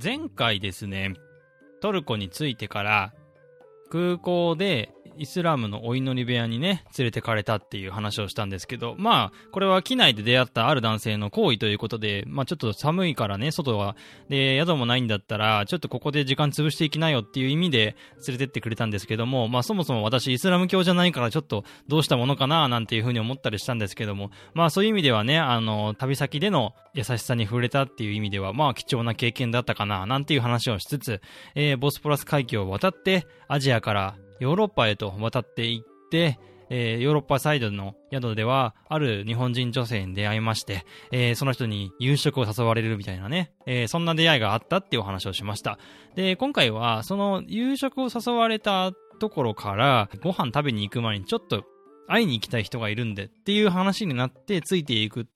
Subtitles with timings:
[0.00, 1.14] 前回ですね、
[1.80, 3.14] トルコに着いてから
[3.90, 13.96] 空港でイスラムのお祈り部屋にね、連れてかれたっていう話をしたんですけど、まあ、これは機内で出会ったある男性の行為ということで、まあちょっと寒いからね、外は。
[14.28, 31.20] で、宿もないんだったら、ちょっとここで時間潰していきなよっていう意味で連れてってくれたんですけども、まあそもそも私イスラム教じゃないからちょっとどうしたものかななんていうふうに思ったりしたんですけども、まあそういう意味ではね、あの、旅先での優しさに触れたっていう意味では、まあ貴重な経験だったかななんていう話をしつつ、
[31.54, 36.38] えー、ボスポラス海峡を渡ってアジアからヨーロッパへと渡っていって、
[36.70, 45.78] えー、ヨーロッパサイドの宿では、ある日本人女性に出会いまして、えー、その人に夕食を誘われるみたいなね、えー、そんな出会いがあったっていうお話をしました。
[46.14, 51.64] で、今回は、その夕食を誘われたところから、ご飯食べに行く前にちょっと
[52.06, 55.26] 会いに行きたい人がいるんでっていう話になってついていく。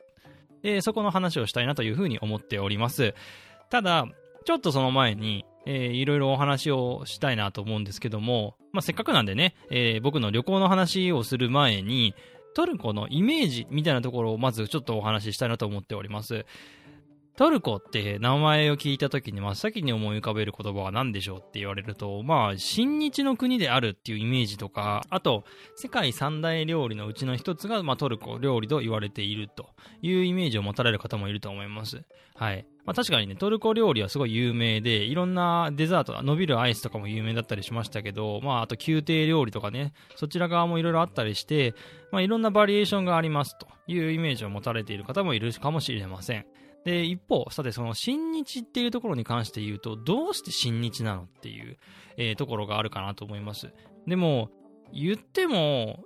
[0.62, 3.14] え、そこの話をしたいなというふうに思っております。
[3.70, 4.06] ただ、
[4.44, 12.14] ちょっとその前に、えー、いろいろお話をしたいなと思うんですけども、まあ、せっかくなんでね、えー、僕の旅行の話をする前に、
[12.54, 16.44] トルコのイメージみたいなところをまずちょっとお話ししたいなと思っております。
[17.34, 29.70] トルコって名前を聞いた時に真っ先に思い浮かべる言葉は何でしょうって言われると、まあ、親日の国であるっていうイメージとか、あと、世界三大料理のうちの一つが、まあ、トルコ料理と言われていると
[30.02, 32.02] いうイメージを持たれる方もいると思います。
[32.34, 32.66] はい。
[32.84, 41.74] まあ、確かにね、トルコ料理はすごい有名で、いろんなデザート、伸びるアイスとかも有名だったりしましたけど、まあ、あと宮廷料理とかね、そちら側もいろいろあったりして、
[42.10, 46.46] まあ、いろんなバリエーションがありますというイメージを持たれている方もいるかもしれません。
[46.84, 51.78] で、一方、さてその新日っていうところに関して言うと、どうして新日なのっていう、
[52.16, 53.72] えー、ところがあるかなと思います。
[54.08, 54.50] でも、
[54.92, 56.00] 言っても、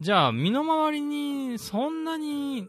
[0.00, 2.68] じゃあ、身の回りにそんなに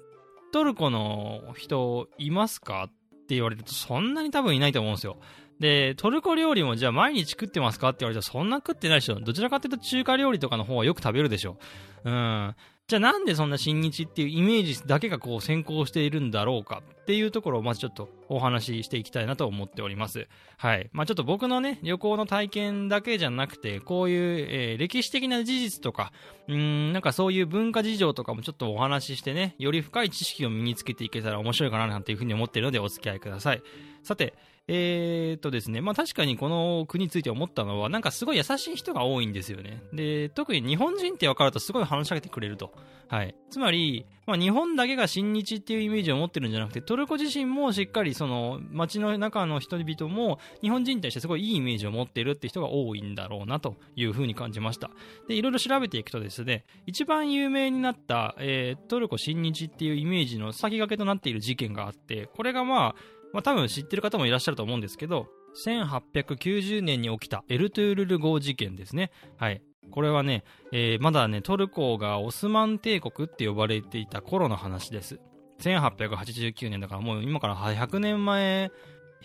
[0.52, 2.89] トルコの人いますか
[3.30, 5.17] って言われると、そんなに多分いないと思うんですよ。
[5.59, 9.20] で、トルコ料理もじゃあ毎日食ってますかって言われたらそんな食ってないでしょ。
[9.20, 11.59] どちらかというと中華料理とかの方はよく食べるでしょ。
[12.05, 12.55] うん。
[12.89, 20.27] じゃあなんでそんな新日っていうイメージだけがこう先行しているんだろうかっていうところをまずちょっとお話ししていきたいなと思っております。
[20.58, 20.89] はい。
[20.92, 26.11] まあちょっと僕のね、旅行の体験だけじゃなくて、こういう、えー、歴史的な事実とか、
[26.48, 33.61] うん、なんかそういう文化事情とかもちょっとお話ししてね、より深い知識を身につけていけたら面白いかななんていうふうに思ってるのでお付き合いください。
[34.04, 34.33] さて、
[34.71, 39.82] えー、っとですね、まあ確かにこの国について思ったのは、なんかすごい優しい人が多いんですよね。
[39.93, 42.71] で、特に日本人って分かるとすごい話しかけてくれると。
[43.08, 43.33] はい。
[43.49, 54.92] つまり、まあ日本だけが親日っていうイメージを持ってるんじゃなくて、トルコ自身もしっかりその街の中の人々も日本人に対してすごいいいイメージを持ってるって人が多いんだろうなというふうに感じました。
[55.27, 65.28] で、いろいろ調べていくとですね、一番有名になった、えー、トルコ親日っていうイメージの先駆けとなっている事件があって、これがまあ、まあ多分知ってる方もいらっしゃると思うんですけど、
[65.66, 69.12] 1890年に起きたエルトゥールル号事件ですね。
[69.38, 69.62] はい。
[69.92, 75.20] これはね、えー、まだね、トルコがオスマン帝国って呼ばれていた頃の話です。
[75.60, 78.72] 1889年だからもう今から100年前、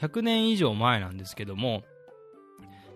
[0.00, 1.82] 100年以上前なんですけども、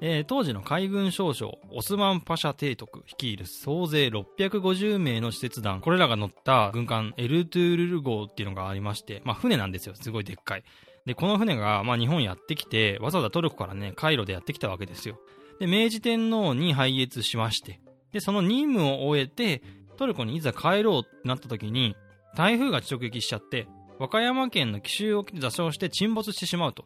[0.00, 9.94] えー、当時の海軍少将、オスマンパシャ提督率いる総勢650名の使節団、これらが乗った軍艦エルトゥールル号っていうのがありまして、まあ船なんですよ。
[9.94, 10.64] すごいでっかい。
[11.08, 15.18] で、この船が、まあ日本やってきて、わざわざトルコからね、カイロでやってきたわけですよ。
[15.58, 17.80] で、明治天皇に拝謁しまして、
[18.12, 19.62] で、その任務を終えて、
[19.96, 21.96] トルコにいざ帰ろうってなった時に、
[22.36, 23.66] 台風が直撃しちゃって、
[23.98, 26.84] 和歌山県の紀州沖で座礁して沈没してしまうと。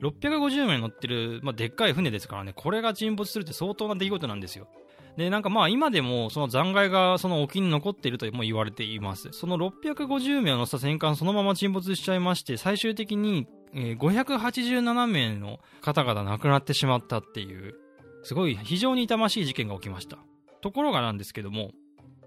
[0.00, 4.68] 650名乗ってる、まあ、でっかい船ですからね、これが沈没するって相当な出来事なんですよ。
[5.16, 9.28] で、なんかまあ今でもその残骸がその沖に残っているとも言われています。
[9.32, 17.74] その650名を乗せた戦艦そのまま沈没しちゃいまして、最終的に587名の方々亡くなってしまったっていう、
[18.22, 20.18] すごい非常に痛ましい事件が起きました。
[20.62, 21.70] ところがなんですけども、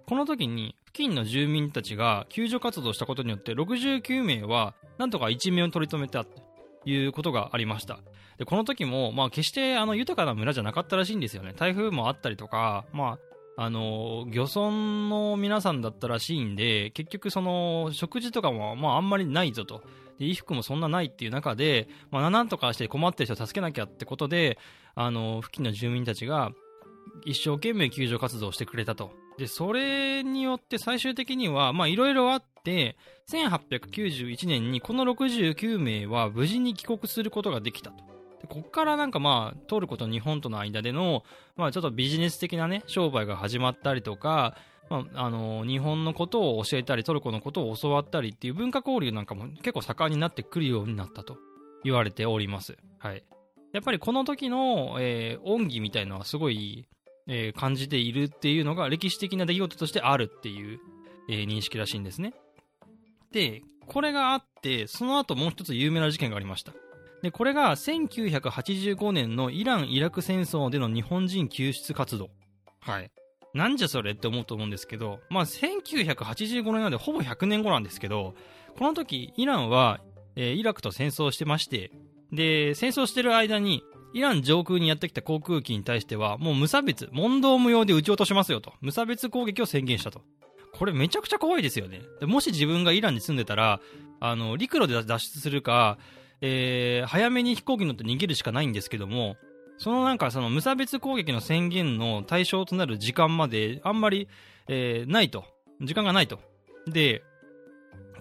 [0.06, 6.47] この時に付近の住民たちが救助活動したことによって69名はなんとか一命を取り留めたと
[6.92, 8.00] いうことがありました。
[8.38, 11.54] で、この時も、まあ決してあの豊かな村じゃなかったらしいんですよね。
[11.56, 13.18] 台風もあったりとか、ま
[13.58, 14.70] あ、あの、漁村
[15.10, 19.80] の皆さんだったらしいんで、結局その、食事とかも、まああんまりないぞと。
[20.20, 24.58] で、衣服もそんなないっていう中で、まあなんとかして困ってる人を助けなきゃってことで、
[24.96, 26.52] あの、付近の住民たちが、
[27.26, 29.12] 一生懸命救助活動をしてくれたと。
[29.38, 32.98] で、それによって最終的には、まあいろいろあって、
[33.30, 38.04] 1891年にこの69名は無事に帰国することができたと。
[38.42, 41.24] でこっからなんかまあ、トルコと日本との間での、
[41.56, 44.58] まあちょっとビジネス的なね、商売が始まったりとか、
[44.90, 51.38] まあ、あの日本のことを教えたり、トルコのことを教わったりっていう文化交流なんかも結構盛んになってくるようになったと
[51.86, 52.78] 言われております。
[53.00, 53.24] はい。
[53.72, 56.88] やっぱりこの時の、えー、恩義みたいのはすごい、
[57.28, 60.80] えー、感じているっていうのが歴史的な出来事としてあるっていう、
[61.30, 62.34] えー、認識らしいんですね。
[63.38, 66.74] で、これがあって、その後もう一つ有名な事件がありました。
[67.22, 72.32] で、これが1985年のイラン・イラク戦争での日本人救出活動。
[72.80, 73.12] はい。
[73.54, 78.34] なんじゃそれって思うと思うんですけど、まあ、1985年なんでほぼ100年後なんですけど、
[78.76, 80.02] この時、イランは、
[80.36, 81.92] えー、イラクと戦争してまして、
[82.32, 88.74] で、戦争してる間に、イラン上空にやってきた航空機に対しては、もう無差別、問答無用で撃ち落としますよと。
[88.82, 90.22] 無差別攻撃を宣言したと。
[90.74, 92.02] これめちゃくちゃ怖いですよね。
[92.22, 93.80] もし自分がイランに住んでたら、
[94.20, 95.98] あの、陸路で脱出するか、
[96.42, 99.38] えー、早めに飛行機に乗って逃げるしかないんですけども、
[99.78, 104.28] そのなんかその無差別攻撃の宣言の対象となる時間まであんまり、
[104.68, 105.46] えー、ないと。
[105.82, 106.40] 時間がないと。
[106.88, 107.24] で、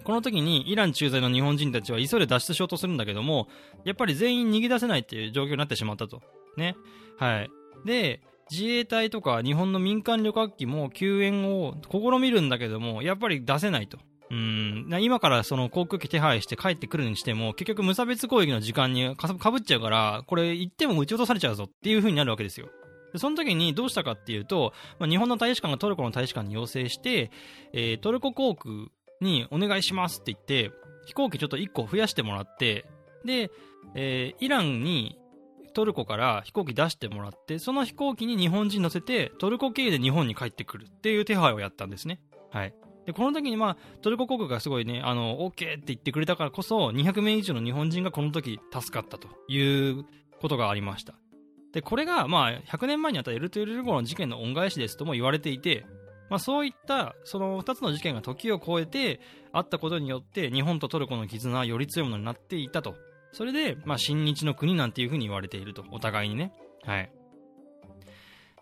[0.03, 3.47] この時にイラン駐在の日本人たちは急いで脱出しようとするんだけども、
[3.83, 6.21] やっぱり全員逃げ出せないっていう状況になってしまったと。
[6.55, 6.75] ね。
[7.17, 7.49] はい。
[7.85, 13.97] で、自衛隊とか日本の民間旅客機も救援を試みるんだけども、やっぱり出せないと。
[14.29, 22.67] うん、今からその航空機手配して帰ってくるにしても、結局無差別攻撃の時間にかぶっちゃうから、これ行っても撃ち落とされちゃうぞっていう風になるわけですよ。
[23.15, 27.31] その時にどうしたかっていうと、まあ、日本の大使館がトルコの大使館に要請して、
[27.71, 28.73] えー、トルコ航空
[29.21, 30.71] にお願いしますって言って、
[31.05, 32.85] 飛行機ちょっと1個増やしてもらって、
[33.23, 33.49] で、
[33.95, 35.17] えー、イランに
[35.77, 42.19] トルコから飛行機出してもらって、その飛行機に日本人乗せて、トルコ経由で日本に帰ってくるっていう手配をやったんですね。
[42.49, 42.73] はい。
[43.05, 50.03] で、この時にまあ、トルコ航空がすごいね、あの、OK って言ってくれたからこそ、200名以上の日本人がこの時助かったという
[50.41, 51.13] ことがありました。
[51.73, 55.85] で、これがまあ、100年前にあったエルトゥルル号の事件の恩返しですとも言われていて、
[56.31, 59.19] まあそういった、その2つの事件が時を超えて
[59.51, 62.95] あったことによって、日本とトルコの絆はより強いものになっていたと。
[63.31, 65.85] それで、まあ親日の国なんていうふうに言われていると。
[65.91, 66.53] お互いにね。
[66.83, 67.11] はい。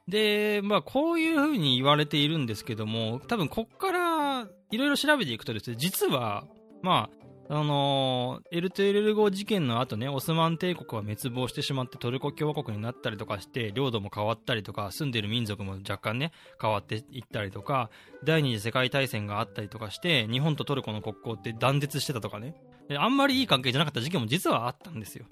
[0.07, 6.45] で、まあ、こういうふうに言われているんですけども、多分こっからいろいろ調べていくとですね、実は、
[6.83, 17.91] まあ、あのー、エルトゥーレル号事件の後ね、オスマン帝国は滅亡してしまってトルコ共和国になったりとかして、領土も変わったりとか、住んでる民族も若干ね、変わっていったりとか、
[18.23, 22.55] 第二次世界大戦があったりとかして、日本とトルコの国交って断絶してたとかね、
[22.89, 25.25] あんまりいい関係じゃなかった時期も実はあったんですよ。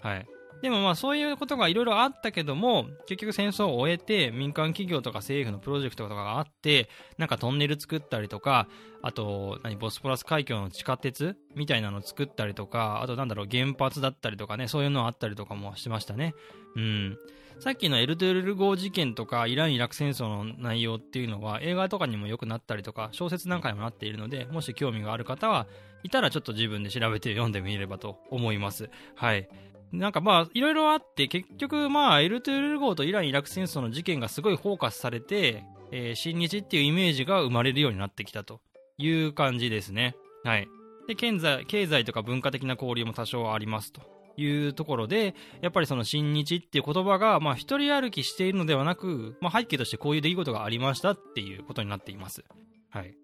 [0.00, 0.26] はい。
[0.62, 8.66] でもまあそういうことがいろいろあったけども、結局戦争を終えて民間企業とか政府のプロジェクトとかがあって、なんかトンネル作ったりとか、
[9.02, 16.34] あと、何、ボスポラス海峡の地下鉄みたいなの作ったりとか、あとなんだろう、原発だったりとかね、そういうのあったりとかもしましたね。
[16.76, 17.18] うん。
[17.60, 25.66] さっきのエルトゥルル号事件とか、イラン・イラク戦争の内容っていうのは、映画とかにもよくなったりとか、小説なんかにもなっているので、もし興味がある方は、
[26.04, 28.90] いたらちょっと自分で調べて読んでみればと思います。
[29.16, 29.48] はい。
[29.90, 38.60] なんかまあ、いろいろあって、結局まあ、エルトゥール号とイラン・イラク戦争の事件がすごいフォーカスされて、えー、新日っていうイメージが生まれるようになってきたと
[38.98, 40.14] いう感じですね。
[40.44, 40.68] はい。
[41.06, 44.02] で、経済、経済とか文化的な交流も多少ありますと
[44.36, 52.44] いうところで、やっぱりその新日っていう言葉が、まあ、一人歩きしているのではなく、まあ、背景としてこういう出来事がありましたっていうことになっています。
[52.90, 53.14] はい。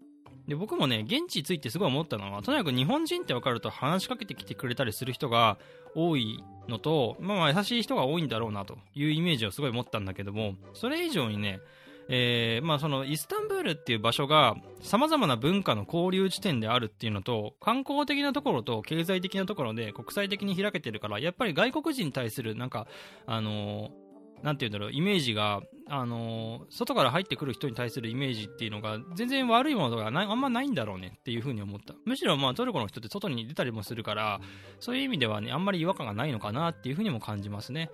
[0.48, 5.58] で、僕もね、現地についてすごい思ったのは、とにかく日本人って分かると話しかけてきてくれたりする人が
[5.94, 11.60] 多いのと、まあまあ優しい人が多いんだろうなというイメージをすごい持ったんだけども、それ以上にね、
[12.08, 22.88] えー、まあそのイスタンブールっていう場所が様々な文化の交流地点であるっていうのと、観光的なところと経済的なところで国際的に開けてるから、やっぱり外国人に対するなんか、
[23.26, 24.09] あのー
[24.42, 31.94] なんて言うんだろう、イメージが、あのー、外から入ってくる人に対するイメージっていうのが、全然悪いものがないあんまないんだろうねっていうふうに思った。
[32.04, 34.40] むしろまあトルコの人って外に出たりもするから、
[34.78, 37.90] そういう意味ではね、あんまり違和感がないのかなっていうふうにも感じますね。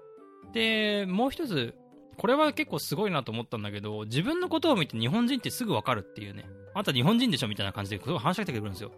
[0.52, 1.74] で、もう一つ、
[2.16, 6.46] これは結構すごいなと思ったんだけど、自分のことを見て日本人ってすぐわかるっていうね。
[6.74, 8.92] あんた日本人でしょみたいな感じで、話しかけてくるんですよ。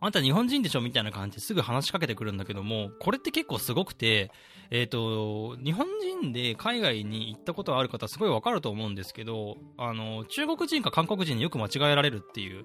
[0.00, 4.30] あんた日本人でしょみたいな感じですぐ話しかけてくるんだけども、これって結構すごくて、
[4.70, 5.86] えっ、ー、と、日本
[6.22, 12.64] 人で海外に行ったことある方すごいわかると思うんですけど、あの、中国人か韓国人によく間違えられるっていう。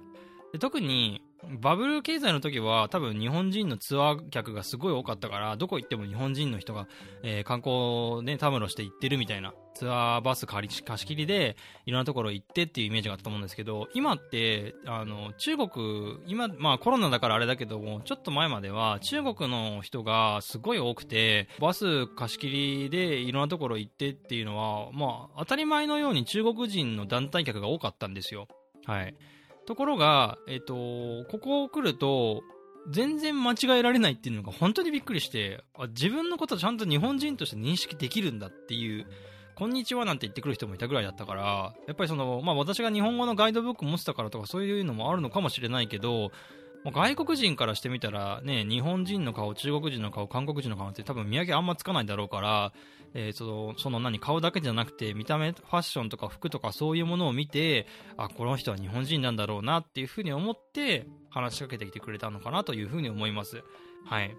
[0.52, 1.24] で特に、
[1.60, 6.88] バブル経済の時は多分日本人のツアー客がすごい多かったから、どこ行っても日本人の人が、
[7.24, 28.48] えー、観光ね、たむろして行ってるみたいな、ツアーバス貸し切りで、いろんなところ行ってっていうイメージがあったと思うんですけど、今って、あの、中国、今、まあコロナだからあれだけども、ちょっと前までは中国の人がすごい多くて、バス貸し切りでいろんなところ行ってっていうのは、まあ当たり前のように中国人の団体客が多かったんですよ。
[28.86, 29.16] はい。
[29.66, 30.74] ところが、えっ、と、
[31.30, 32.44] ここを来ると、
[32.90, 39.06] 全然間違えられないっていうのが本当にびっくりして、あ自分のことちゃんと日本人として認識できるんだっていう、
[39.56, 46.32] こんにちはなんて言ってくる人もいたぐらいだったから、やっぱりその、まあ私が日本語のガイドブック持ってたからとかそういうのもあるのかもしれないけど、
[46.92, 52.74] 外国人からしてみたら、ね、日本人の顔、中国人の顔、韓国人の顔って多分見分けあんまつかないだろうから、
[53.14, 57.88] えー、その、その何、顔だけじゃなくて、見た目、ファッションとか服とかそういうものを見て、
[58.18, 63.64] あ、この人は日本人なんだろうなっていうふうに思って、話しかけてきてくれたのかなというふうに思います。
[64.06, 64.36] はい。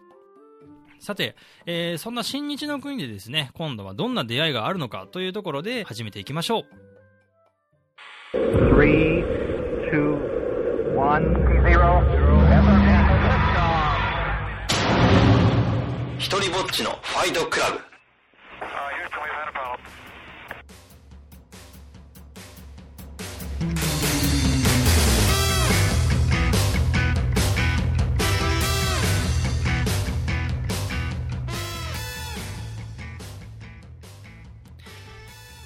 [1.00, 1.36] さて、
[1.66, 6.64] えー、そんな新日の国でですね、今度はどんな出会いがあるのかというところで始めていきましょう。
[8.34, 9.24] 3、2、
[9.90, 10.34] 1、
[10.94, 12.23] 0
[16.24, 17.78] 一人ぼっちのファイトクラブ。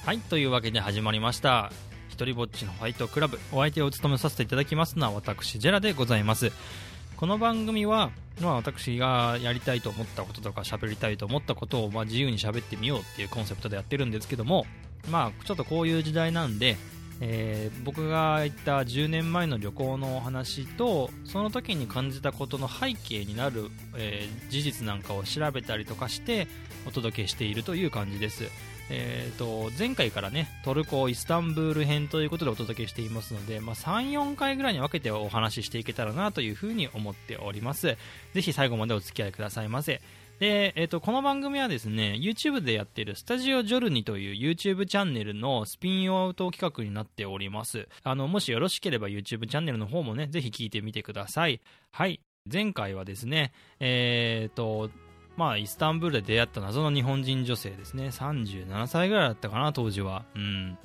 [0.04, 1.70] はい、というわけで始まりました。
[2.08, 3.38] 一人ぼっちのファイトクラブ。
[3.52, 6.50] お相手を務めさせていただきますのは私、ジェラでございます。
[7.18, 14.66] この番組は、まあ、私がやりたいと思ったこととか喋りたいと思ったことを、まあ、自由に喋ってみようっていうコンセプトでやってるんですけども、
[15.10, 16.76] まあ、ちょっとこういう時代なんで、
[17.20, 26.46] えー僕が行った10年前の旅行のお話とその時に感じたことの背景になる、えー事実なんかを調べたりとかして
[26.86, 28.44] お届けしているという感じです、
[28.90, 37.96] えー、と前回からねトルコ・イスタンブール編ということでお届けしていますので、まあ、34回ぐらいに分けてお話ししていけたらなというふうに思っております
[38.34, 40.00] ぜひ最後までお付き合いくださいませ
[40.38, 47.88] で、えっ、と、この番組はですね、YouTube でやっているスタジオジョルニという YouTube チャンネルのスピンアウト企画になっております。
[48.04, 51.60] あの、もしよろしければ YouTube チャンネルの方もね、ぜひ聞いてみてください。
[51.90, 52.20] はい。
[52.50, 54.90] 前回はですね、えっ、と、
[55.38, 58.08] まあ、イスタンブールで出会った謎の日本人女性ですね。
[58.08, 60.24] 37歳ぐらいだったかな、当時は。
[60.34, 60.76] うん。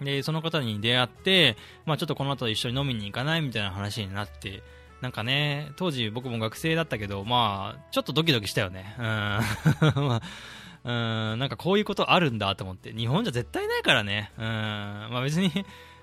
[0.00, 4.64] で、その方に出会って、まあ、ちょっとこの後一緒に飲みに行かないみたいな話になって、
[5.00, 8.96] なんかね、当時僕も学生だったけど、まあ、ちょっとドキドキしたよね。
[8.98, 9.04] うん。
[10.08, 10.20] ま
[10.84, 12.92] あ、うん、なんかこういうことあるんだと思って。
[12.92, 14.32] 日本じゃ絶対ないからね。
[14.36, 14.44] うん。
[14.44, 15.52] まあ別に、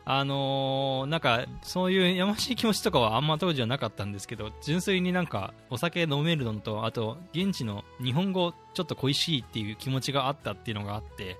[0.09, 11.35] あのーなんか、そういうやましい気持ちとかはあんま当時はなかったんですけど、純粋になんか、お酒飲めるのと、あと、現地の日本語ちょっと恋しいっていう気持ちがあったっていうのがあって、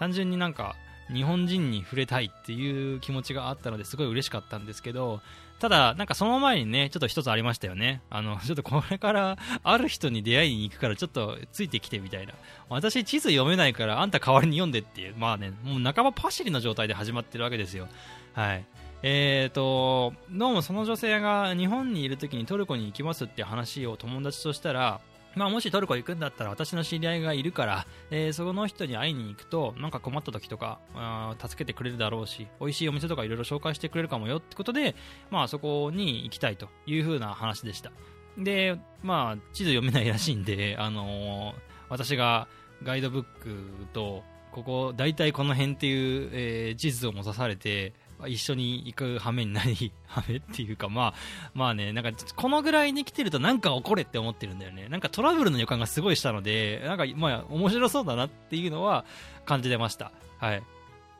[0.00, 0.74] 単純になんか、
[1.14, 5.20] 日本人に触れたいっていう気持ちがあったのですごい嬉しかったんですけど、
[5.58, 8.00] ただ、なんかその前にね、ちょっと一つありましたよね。
[8.10, 12.34] あの、 ちょっとこれから、ある人に出会いに行くから、ちょっとついてきてみたいな。
[12.68, 15.14] 私、地図読めないから、あんた代わりに読んでっていう。
[15.16, 17.88] まあね、もう半ばパシリの状態で始まってるわけですよ。
[18.34, 18.64] はい。
[19.02, 25.00] えーと、どうもその女性が日本にいる時にトルコに行きますって話を友達としたら、
[25.34, 34.96] まあもしトルコ行くんだったら私の知り合いがいるから、えーその人に会いに行くと、なんか困った時とか、あ助けてくれるだろうし、美味しいお店とかいろいろ紹介してくれるかもよってことで、
[35.30, 37.92] まあそこに行きたいという風な話でした。
[38.36, 41.54] で、まあ地図読めないらしいんで、あのー
[41.90, 42.48] 私が
[42.82, 47.94] ガイドブックと、ここ、大体この辺っていう、えー地図を持たされて、
[48.26, 51.14] 一緒に行く羽目になり、羽目っていうか、まあ、
[51.54, 54.88] まあね、なんか、このぐらいに来てるとなんか起これって思ってるんだよね。
[54.88, 59.04] なんかトラブルの予感がすごいしたので、なんか、まあ、面白そうだなっていうのは
[59.44, 60.10] 感じてました。
[60.38, 60.62] はい。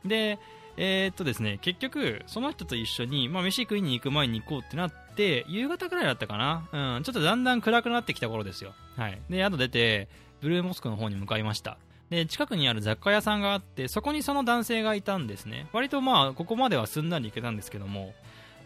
[0.05, 0.39] で、
[0.77, 6.95] えーっとですね、結局、その人と一緒に、まあ、飯食いに行く前に行こうってなって、夕方ぐらいだったかな。
[6.97, 8.73] うん、ちょっとだんだん暗くなってきた頃ですよ。
[8.95, 9.19] はい。
[9.29, 10.07] で、宿出て、
[10.41, 11.77] ブルーモスクの方に向かいました。
[12.09, 15.67] で、近くにある雑貨屋さんがあって、そこにその男性がいたんですね。
[15.73, 18.13] 割とまあ、ここまではすんなり行けたんですけども、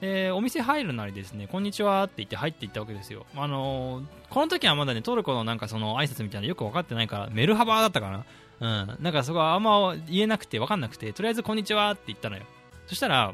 [0.01, 3.25] えお店入るなりですね、こんにちはって言って入っていったわけですよ。
[3.35, 8.25] あのーこの時はまだね、トルコのなんかその挨拶みたいなよく分かってないから、メルハバだったかな
[8.59, 8.97] うん。
[9.03, 12.43] なんかそこはあんま言えなくて分かんなくて、とりあえずこんにちはって言ったのよ。
[12.87, 13.33] そしたら、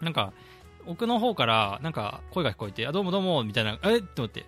[0.00, 0.32] なんか、
[0.86, 3.98] 奥の方から、なんか声が聞こえて、あ、どうもどうも、みたいな、え？
[3.98, 4.44] っと思って、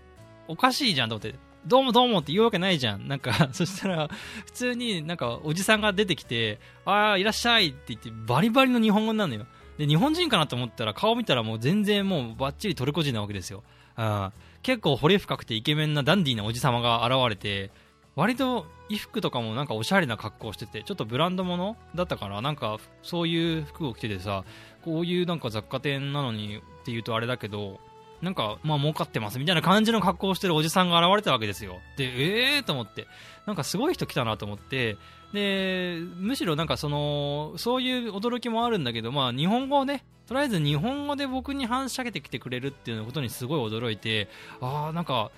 [0.48, 1.34] おかしいじゃんと思って、
[1.66, 3.06] どうもどうもって言うわけないじゃん。
[3.06, 4.08] なんか、 そしたら、
[4.46, 9.46] 普通になんかおじさんが出てきて、ああ、いらっしゃいって言って、バリバリの日本語なのよ。
[9.78, 13.62] で、日本人かなと思ったら、顔見たらもう全然もうバッチリトルコ人なわけですよ。
[13.94, 17.70] あ結構彫り深くてイケメンなダンディーなおじさまが現れて、
[18.14, 24.44] 割と衣服とかもなんかおしゃれな格好してて、ちょっとブランド物だったから、なんかそういう服を着ててさ、
[24.82, 27.80] こういうなんか雑貨店なのにって言うとあれだけど、
[28.22, 31.80] なんか、まあ儲かってますみたいな感じの格好をしてるおじさんが現れたわけですよ。
[31.96, 33.06] で、ええーと思って、
[33.46, 34.96] なんかすごい人来たなと思って、
[35.32, 44.28] で、むしろなんかその、そういう驚きもあるんだけど、まあ日本語をね、とりあえず日本語で僕に話しかけてきてくれるっていうことにすごい驚いて、
[44.60, 45.30] ああ、なんか、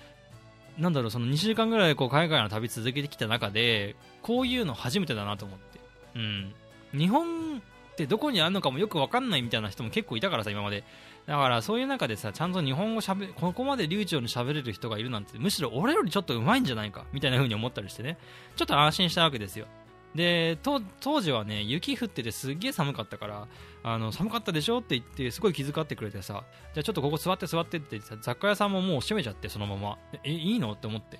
[0.77, 5.79] なんだろう、その2週間ぐらいこう海外の旅続けてきた中で、こういうの初めてだなと思って。
[6.15, 6.53] うん。
[6.93, 10.83] 日本ってどこにあるのかもよくわかんないみたいな人も結構いたからさ、今まで。
[11.25, 18.17] だからそういう中でさ、ちゃんと日本語しゃべ、ここまで流暢に喋れる人がいるなんて、むしろ俺よりちょっと上手いんじゃないか、みたいな風に思ったりしてね。
[18.55, 19.65] ちょっと安心したわけですよ。
[20.13, 20.79] で、当
[21.21, 23.47] 時はね、雪降っててすっげえ寒かったから、
[23.83, 29.97] あの、寒かったでしょって言って、すごい気遣ってくれてさ、じゃあちょっとここ座って座ってってってさ、雑貨屋さんももう閉めちゃって、そのまま。
[30.23, 30.71] え、いいの？
[30.71, 31.19] って思って。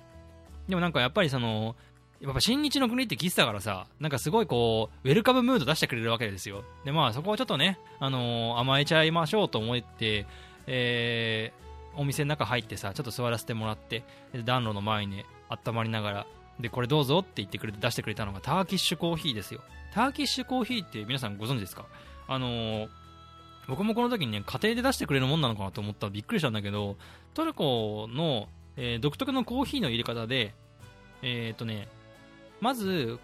[0.68, 1.76] でもなんかやっぱりその、
[2.26, 6.64] やっぱ新日の国って聞いてたからさ、なんかすごいこう、ウェルカムムード出してくれるわけですよ。
[6.84, 10.26] で、まあそこをちょっとね、あのー甘えちゃいましょうと思って、
[10.66, 14.02] えー、お店の中入ってさ、ちょっと座らせてもらって、
[14.44, 16.26] 暖炉の前に温まりながら、
[16.58, 19.60] で、これどうぞって言ってくれて出してくれたのがターキッシュコーヒーですよ。
[19.94, 21.86] ターキッシュコーヒーって皆さんご存知ですか？
[22.26, 22.88] あのー
[23.68, 26.96] 僕もこの時にね、家庭で出してくれるもんなのかなと思ったらびっくりしたんだけど、
[27.34, 30.54] トルコの、えー独特のコーヒーの入れ方で、
[31.22, 31.88] えっ、とね、
[32.60, 33.18] まず、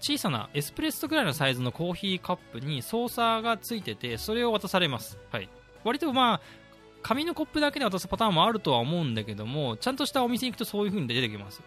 [0.00, 5.18] 小さなエスプレッソぐらいのサイズのコーヒーカップにソーサーがついてて、それを渡されます。
[5.30, 5.48] はい。
[5.84, 6.40] 割とまあ、
[7.02, 11.62] 紙のコップだけで渡すパターンもあるとは思うんだけども、ちゃんとしたお店に行くとそういう風に出てきます。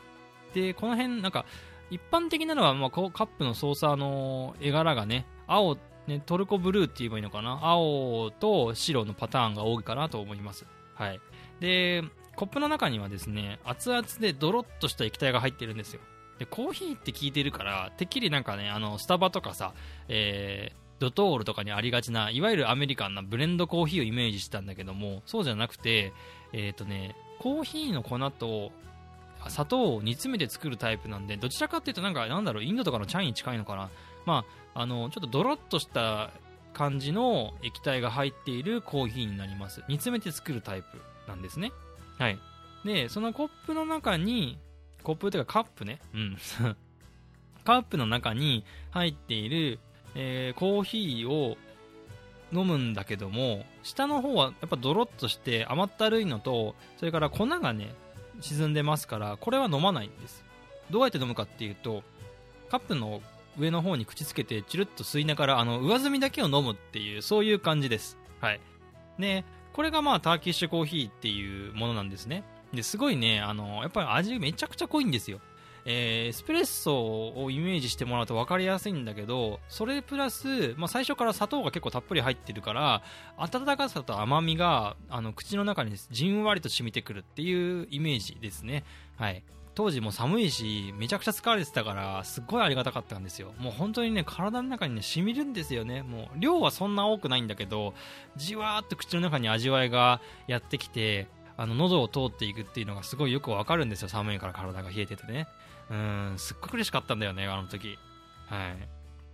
[0.53, 1.45] で、この辺、なんか、
[1.89, 7.59] 一般的なのは、まあ、カップのソーサーの絵柄がね、青、ね、トルコブルーって言えばいいのかな？
[7.61, 10.65] 青と白のパターンが多いかなと思います。
[10.95, 11.19] はい。
[11.59, 12.03] で、
[12.35, 16.01] コップの中にはですね、熱々でドロッとした液体が入ってるんですよ。
[16.39, 19.73] で、コーヒーって聞いてるから、てっきりなんかね、あの、スタバとかさ、
[20.07, 26.13] えー、ドトールとかにありがちな、いわゆるアメリカンなブレンドコーヒーをイメージしてたんだけども、そうじゃなくて、
[26.53, 28.71] えっ、とね、コーヒーの粉と
[29.47, 33.89] 砂糖を煮詰めて作るタイプなんで、どちらかっていうとなんか、なんだろう、インドとかのチャイに近いのかな。
[34.25, 36.31] まあ、あの、ちょっとドロッとした
[36.73, 39.83] 感じの液体が入っているコーヒーになります。
[39.87, 41.71] 煮詰めて作るタイプなんですね。
[42.17, 42.39] はい。
[42.83, 44.57] で、そのコップの中に、
[45.03, 45.99] コップというかカップね。
[46.13, 46.37] うん。
[47.63, 49.79] カップの中に入っている、
[50.15, 51.57] えーコーヒーを
[52.51, 57.93] 飲むんだけども、下の方はやっぱドロッとして甘ったるいのと、それから粉がね、
[58.41, 60.43] 沈んでますから、これは飲まないんです。
[60.89, 62.03] どうやって飲むかっていうと、
[62.69, 63.21] カップの
[63.57, 68.17] 上の方に口つけて、チュルッと吸いながら、あの、上澄みだけを飲むっていう、そういう感じです。
[68.39, 68.61] はい。
[69.19, 72.43] で、これがまあ、ターキッシュコーヒーっていうものなんですね。
[72.73, 75.39] で、すごいね、あの、やっぱり味めちゃくちゃ濃いんですよ。
[75.85, 83.01] えーエスプレッソをイメージしてもらうと分かりやすいんだけど、それプラス、まあ、最初から砂糖が結構たっぷり入ってるから、
[83.37, 88.83] 温かさと甘みが、あの、口の中にじんわりと染みてくるっていうイメージですね。
[89.17, 89.43] はい。
[89.75, 93.53] 当時も寒いし、めちゃくちゃ疲れてたから、すっごいありがたかったんですよ。
[93.59, 96.01] もう本当にね、体の中にね、染みるんですよね。
[96.01, 97.93] もう、量はそんな多くないんだけど、
[98.35, 101.27] じわーっと口の中に味わいがやってきて、
[101.59, 104.07] あの、喉を通っていくっていうのがすごいよくわかるんですよ。
[104.07, 105.45] 寒いから体が冷えててね。
[105.91, 107.99] うん、すっごく嬉しかったんだよね、あの時。
[108.47, 108.69] は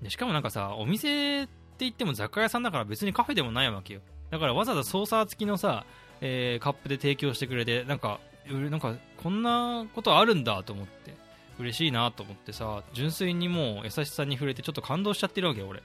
[0.02, 0.04] い。
[0.04, 4.02] でしかもなんかさ、お店って言っても雑貨屋さんだから別にカフェでもないわけよ。
[4.32, 5.86] だからわざわざソーサー付きのさ、
[6.20, 11.14] えーカップで提供してくれて、なんか、なんか、こんなことあるんだと思って、
[11.60, 15.84] 嬉しいなと思ってさ、純粋にもう優しさに触れてちょっと感動しちゃってるわけよ、俺。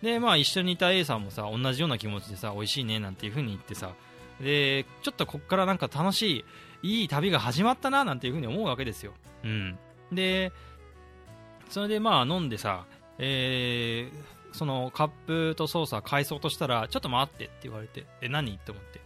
[0.00, 3.92] で、まあ一緒にいた A さんもさ、同じような気持ちでさ、美味しいねなんていう風に言ってさ、
[4.40, 6.44] で、ちょっとこっからなんか楽し
[6.82, 9.12] い、いい旅が始まったななんていう風に思うわけですよ。
[9.42, 9.78] うん。
[10.12, 10.52] で、
[11.68, 12.84] それでまあ飲んでさ、
[13.18, 19.00] えー、そのカップとソーサー返そうとしたら、ちょっと待ってって言われて、え、何って思って。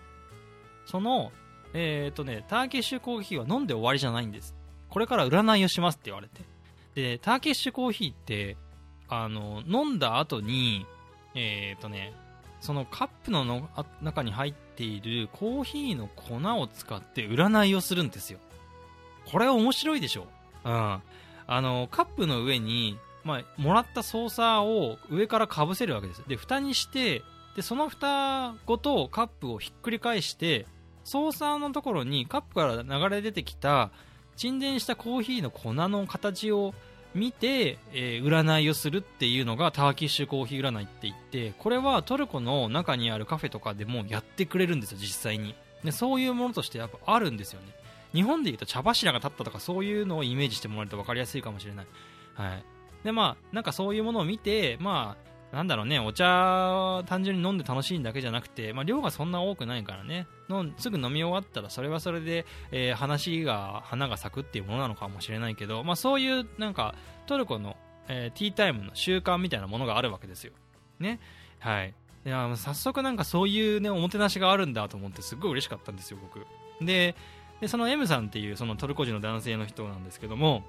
[0.86, 1.32] その、
[1.74, 4.54] えっ、とね、ターキッシュコーヒーは飲んで終わりじゃないんです。
[4.88, 6.42] これから占いをしますって言われて。
[6.94, 8.56] で、ターキッシュコーヒーって、
[9.08, 10.86] あの、飲んだ後に、
[11.34, 12.14] えっ、とね、
[12.60, 13.68] そのカップのの
[14.02, 18.38] 中に入っているコーヒーの粉を使って占いをするんですよ。
[19.30, 20.26] これは面白いでしょ
[20.64, 21.02] うん。
[21.50, 26.22] あの、カップの上に、まあ、もらったソーサーを上からかぶせるわけです。
[26.26, 27.22] で、蓋にして、
[27.56, 30.66] で、その蓋ごとカップをひっくり返して、
[31.04, 33.90] ソーサーのところにカップから流れ出てきた
[34.36, 36.74] 沈殿したコーヒーの粉の形を
[37.14, 45.54] 見て、えー占いをするっていうのがターキッシュコーヒー占いって言ってこれはトルコの中にあるカフェとかでもやってくれるんですよ実際に。
[45.84, 47.68] でそういうものとしてやっぱあるんですよね。
[48.12, 51.86] 日本でいうと茶柱が立ったとかそういうのをイメージしてもらえると分かりやすいかもしれない。
[52.34, 52.64] はい。
[53.04, 66.94] でまあなんかそういうものを見てまあなんだろうね、お茶単純に飲んで楽しいだけじゃなくて、まあ、量がそんな多くないからね、のすぐ飲み終わったらそれはそれで、えー話が、花が咲くっていうものなのかもしれないけど、まあ、そういうなんか
[67.26, 67.76] トルコの
[68.08, 70.52] えーティータイムの習慣みたいなものがあるわけですよ。
[70.98, 71.20] ね。
[71.60, 71.94] はい。
[72.26, 76.46] いや、早速なんかそういうね、おもてなしがあるんだと思って、すっごい嬉しかったんですよ、僕。
[76.84, 77.14] で、
[77.60, 80.64] でその M さんっていうそのトルコ人の男性の人なんですけども、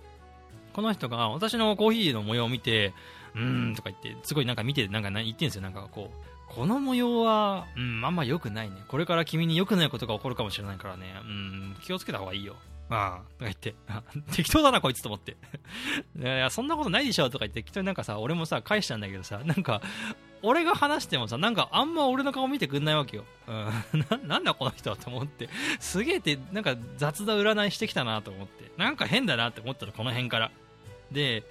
[0.79, 2.93] この人が私のコーヒーの模様を見て、
[3.35, 6.53] うーんとか言って、すごいなんか見て、なんか言ってんですよ、なんかこう。
[6.55, 8.77] この模様は、うん、あんま良くないね。
[8.87, 11.07] これから君に良くないことが起こるかもしれないからね。
[11.21, 12.55] うん、気をつけた方がいいよ。
[12.89, 13.75] ああ、とか言って、
[14.33, 15.35] 適当だな、こいつと思って。
[16.17, 19.81] い やいや、そんなことないでしょ、とか言って、適当になんかさ、俺もさ、返したんだけどさ、なんか、
[20.41, 23.25] 俺が話してもさ、なんかあんま俺の顔見てくんないわけよ。
[23.47, 23.69] うん、
[24.09, 25.49] ななんだこの人はと思って。
[25.79, 28.71] すげえって、なんか雑な占いしてきたなと思って。
[28.77, 30.51] なんか変だなって思ったの、この辺から。
[31.11, 31.43] で、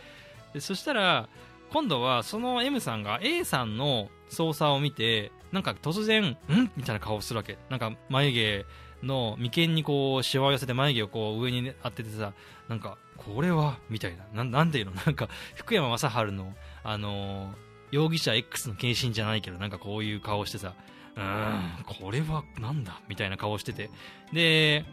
[0.60, 1.28] そしたら、
[1.70, 6.36] 今度はその M さんが A さんの操作を見て、なんか突然、ん？
[6.76, 7.58] みたいな顔をするわけ。
[7.70, 8.64] なんか眉
[9.00, 12.32] 毛の眉間にこう、しわを寄せて眉毛をこう上に当ててさ、
[12.68, 13.78] なんか、これは？
[13.90, 14.24] みたいな。
[14.32, 14.92] なんなんていうの？
[14.92, 20.74] なんか、福山雅治の、あのー容疑者 X の献身じゃないけど、なんかこういう顔してさ、
[21.16, 23.00] うーん、これはなんだ？
[23.08, 23.88] みたいな顔してて。
[24.30, 24.84] で、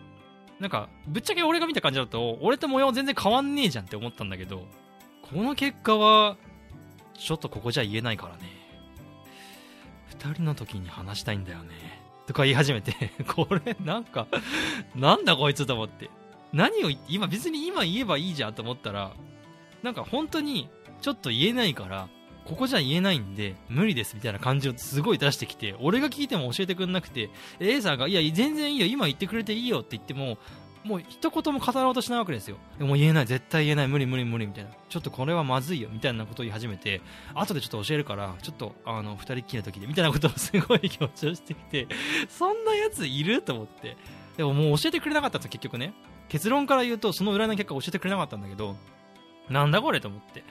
[0.60, 4.66] なんか、ぶっちゃけ俺が見た感じだと、俺と模様全然変わんねえじゃんって思ったんだけど、
[5.22, 6.38] この結果は、
[7.14, 8.44] ちょっとここじゃ言えないからね。
[10.10, 11.74] 二人の時に話したいんだよね。
[12.26, 12.94] とか言い始めて、
[13.28, 14.28] これなんか、
[14.96, 16.10] なんだこいつと思って。
[16.54, 19.12] 何を言って、今別に今言えばいいじゃんと思ったら、
[19.84, 20.70] なんか本当に
[21.02, 22.08] ちょっと言えないから、
[22.46, 27.30] ここじゃ言えないんで、無理ですみたいな感じをすごい出してきて、俺が聞いても教えてくんなくて、
[27.60, 30.38] A さんが、いや、全然いいよ、今言ってくれていいよって言っても、
[30.84, 32.58] もう一言も語ろうとしないわけですよ。
[32.78, 34.70] でもう言えない、絶対言えない、無理無理無理みたいな。
[34.88, 37.02] ちょっとこれはまずいよ、みたいなことを言い始めて、
[37.34, 41.88] 後でちょっと教えるから、ちょっと、あの、二人っきりの時で、みたいなことをすごい強調してきて、
[42.30, 43.98] そんなやついると思って。
[44.38, 45.94] でももう教えてくれなかったんですよ、結局ね。
[46.30, 48.76] 結論から言うと、その占いの結果教えてくれなかったんだけど、
[49.50, 50.44] なんだこれと思って。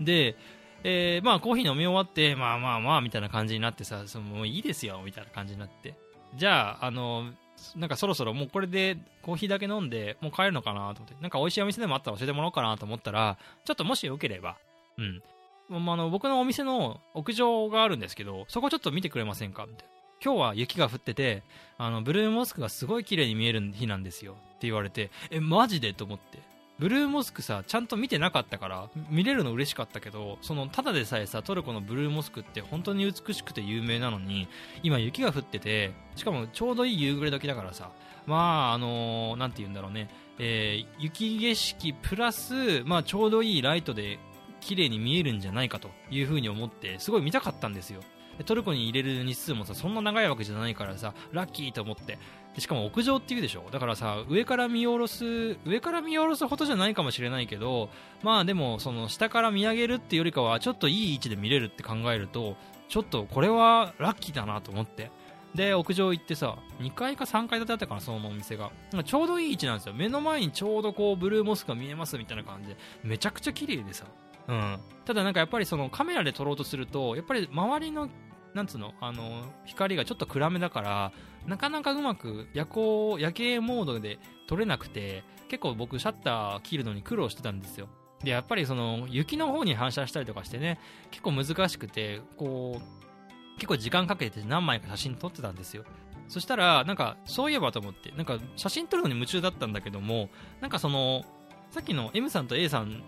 [0.00, 0.36] で、
[0.82, 5.94] えーまあコーヒー飲み終わって、まあまあまあみたいな感じになってさ、そのもういいですよみたいな感じになって。
[6.36, 7.32] じゃあ、あの、
[7.76, 14.56] なんかそろそろもうこれでコーヒーだけ飲んで、もう帰るのかなと思って、なんか美味しいお店でもあったら教えてもらおうかなと思ったら、ちょっともしよければ、
[14.96, 15.22] うん。
[15.68, 19.90] まあ、あの僕のお店の屋上があるんですけど、そこちょっと見てくれませんかみたいな。
[20.22, 21.42] 今日は雪が降ってて、
[21.78, 24.32] あの、ブルーモスクがすごい綺麗に見える日なんですよ。
[24.32, 25.94] って言われて、え、マジで？
[25.94, 26.38] と思って。
[26.80, 34.48] ブルーモスクさ、ちゃんと見てなかったから、見れるの嬉しかったけど、その、ただでさえさ、トルコのブルーモスクって本当に美しくて有名なのに、
[34.82, 37.90] 今雪が降ってて、しかもちょうどいい夕暮れ時だからさ、
[38.26, 44.18] まあ、あのーて言うんだろうね、えー雪景色プラス、まあ、ちょうどいいライトで
[44.60, 48.00] 綺麗に見えるんじゃないかというふうに思って、すごい見たかったんですよ。
[48.44, 52.18] トルコに入れる日数もさ、そんな長いわけじゃないからさ、ラッキーと思って。
[52.58, 57.90] しかも屋上っていうでしょだからさ、上から見下ろす、上から見下ろすほどじゃないかもしれないけど、
[58.22, 62.56] まあでも、その下から見上げるっていうよりかは、ちょっといい位置で見れるって考えると、
[62.88, 65.10] ちょっとこれはラッキーだなと思って。
[65.54, 68.70] で、屋上行ってさ、2階か3階建てだったかな、そのお店が。
[69.04, 69.94] ちょうどいい位置なんですよ。
[69.94, 74.06] 目の前にちょうどこう、ブルーモスクが見えますみたいな感じで、めちゃくちゃ綺麗でさ。
[74.48, 74.78] うん。
[75.04, 78.08] ただなんかやっぱりそのカメラで撮ろうとすると、やっぱり周りの、
[78.54, 81.12] なんつうの、あの、光がちょっと暗めだから、
[81.46, 87.88] なかなかうまく夜光、夜景モードで撮れなくて、結構僕シャッター切るのに苦労してたんですよ。
[88.22, 90.78] で、やっぱりその、雪の方に反射したりとかしてね、
[91.10, 95.84] 結構難しくて、こう、結構時間かけて何枚か写真撮ってたんですよ。
[96.28, 101.24] そしたら、なんか、そういえばと思って、なんか、写真撮るのに夢中だったんだけども、なんかその、
[101.70, 103.02] さっきの M さんと A さん、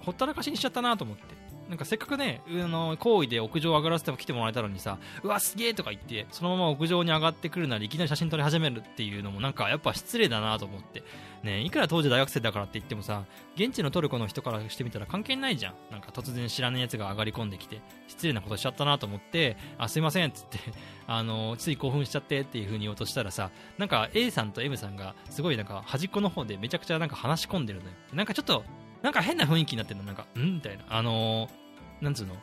[0.00, 1.50] ほったらかしにしちゃったなと思って。
[1.70, 11.04] なんかせっかくね、あの、行為で屋上上がらせても来てもらえたのにさ、うわ、すげえとか言って、そのまま屋上に上がってくるなり、いきなり写真撮り始めるっていうのもなんかやっぱ失礼だなと思って。
[11.42, 15.74] ねいくら当時大学生だからって言ってもさ、現地のトルコの人からしてみたら関係ないじゃん。
[15.92, 20.58] なんか突然知らない奴が上がり込んできて、失礼なことしちゃったなと思って、あ、すいませんっつって、
[21.06, 27.92] あの、つい興奮しちゃってっていう風に言おうとしたらさ、なんか A さんと M さんがすごいなんか端っこの方でめちゃくちゃなんか話し込んでるのよ。
[28.12, 28.64] なんかちょっと、
[29.02, 30.06] なんか変な雰囲気になってるの。
[30.06, 30.56] なんか、ん？
[30.56, 30.84] みたいな。
[30.88, 32.34] あのーなんつうの？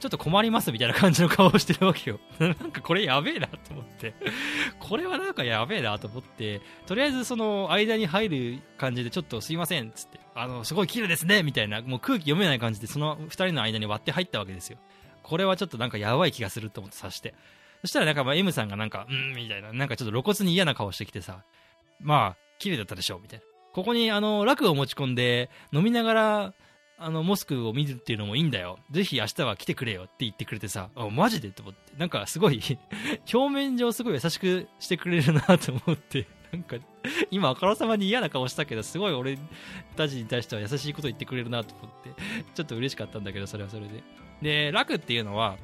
[0.00, 2.18] ちょっと困りますみたいな感じの顔をしてるわけよ。
[2.40, 4.14] なんかこれやべえなと思って。
[4.80, 14.78] これはなんかやべえなと思って、とりあえずその間に入る感じでちょっとすいませんっつって、あの、すごい綺麗ですねみたいな、もう空気読めない感じでその二人の間に割って入ったわけですよ。
[15.22, 17.34] これはちょっとなんかやばい気がすると思って察して。
[17.82, 21.44] そしたらなんかまあ M さんがなんか、うん、みたいな、なんかちょっと露骨に嫌な顔してきてさ、
[22.00, 23.44] まあ、綺麗だったでしょ、みたいな。
[23.72, 26.54] ここにあの、楽を持ち込んで、飲みながら、
[26.98, 28.78] あの、モスクを見るっていうのもいいんだよ。
[28.90, 31.80] ぜひ明日は来てくれよって言ってくれてさ、あ、マジでと思って。
[31.98, 32.60] なんかすごい、
[33.32, 36.76] 表面上すごい優しくしてくれるなと思って、なんか、
[37.30, 39.38] 今、あからさまに嫌な顔したけど、すごい俺
[39.96, 42.10] たちに対しては優しいこと言ってくれるなと思って、
[42.54, 44.04] ちょっと嬉しかったんだけど、それはそれで。
[44.42, 45.56] で、ラクっていうのは、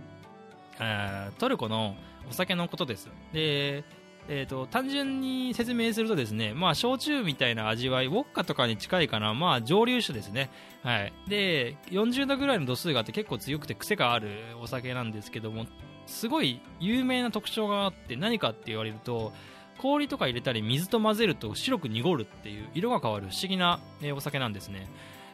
[1.38, 1.96] トルコの
[2.28, 3.08] お酒のことです。
[3.32, 3.84] で、
[4.30, 10.50] えー、と単純に説明するとですね、まあ、焼酎みたいな味わい、ウォッカとかに近いかな、まあ、蒸留酒ですね、
[10.82, 14.28] はい、で40度ぐらいの度数があって結構強くて癖がある
[14.60, 15.66] お酒なんですけども
[16.06, 19.32] すごい有名な特徴があって何かって言われると
[19.78, 23.80] 氷とか入れたり水と混ぜると白く濁るっていう色が変わる不思議な、
[24.14, 24.88] お酒なんですね。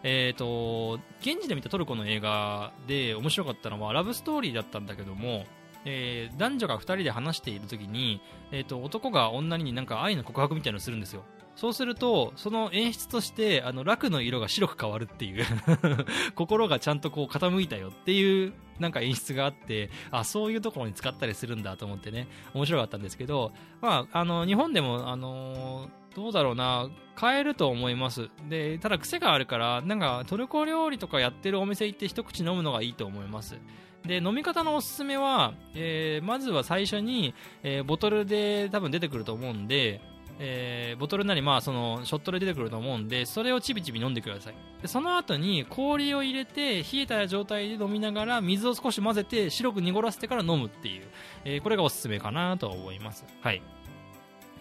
[0.06, 5.46] えー、と現地で見たトルコの映画で面白かったのはラブストーリーだったんだけども、
[5.84, 8.20] えー男女が2人で話している時に、
[8.50, 11.24] えー、と男が女になんか愛の告白みたいなのをするんですよ。
[11.56, 15.44] そうするとその演出としてあの楽の色が白く変わるっていう
[16.34, 28.30] 心がちゃんとこう傾いたよっていうなんか演出があってあそういうところに使ったりするんだと思ってね面白かったんですけど、まあ、あの日本でも、あのどうだろうな買えると思います。
[28.48, 33.56] でただ癖があるからなんかトルコ料理とかやってるお店行って一口飲むのがいいと思います。
[34.06, 40.00] で飲み方のおすすめは、えーまずは最初に、えーボトルで多分出てくると思うんで、
[40.38, 44.54] えーボトルなり、まあ、そのショットで出てくると思うんでそれをちびちび飲んでください。
[44.82, 51.04] でその後に氷を入れて冷えた状態で飲みながら水を少し混ぜて白く濁らせてから飲むっていう、
[51.44, 53.24] えこれがおすすめかなと思います。
[53.40, 53.62] はい。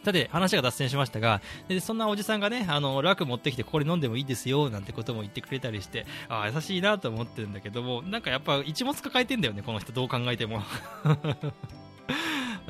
[0.03, 10.61] さて話が脱線しましたがでそんなおじさんがねあのラク持ってきてこれ飲んでもいいですよなんてことも言ってくれたりしてああ優しいなと思ってるんだけどもなんかやっぱ一物抱えてんだよねこの人どう考えても。